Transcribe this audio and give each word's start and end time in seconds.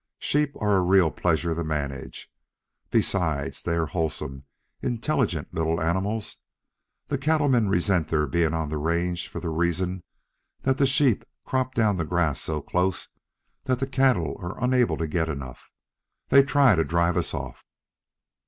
Sheep 0.17 0.55
are 0.59 0.77
a 0.77 0.81
real 0.81 1.11
pleasure 1.11 1.53
to 1.53 1.63
manage. 1.63 2.27
Besides, 2.89 3.61
they 3.61 3.73
are 3.75 3.85
wholesome, 3.85 4.45
intelligent 4.81 5.53
little 5.53 5.79
animals. 5.79 6.37
The 7.09 7.19
cattle 7.19 7.47
men 7.49 7.69
resent 7.69 8.07
their 8.07 8.25
being 8.25 8.55
on 8.55 8.69
the 8.69 8.79
range 8.79 9.27
for 9.27 9.39
the 9.39 9.49
reason 9.51 10.01
that 10.63 10.79
the 10.79 10.87
sheep 10.87 11.23
crop 11.45 11.75
down 11.75 11.97
the 11.97 12.03
grass 12.05 12.41
so 12.41 12.61
close 12.63 13.09
that 13.65 13.77
the 13.77 13.85
cattle 13.85 14.35
are 14.39 14.59
unable 14.63 14.97
to 14.97 15.05
get 15.05 15.29
enough. 15.29 15.69
They 16.29 16.41
try 16.41 16.73
to 16.73 16.83
drive 16.83 17.15
us 17.15 17.35
off." 17.35 17.63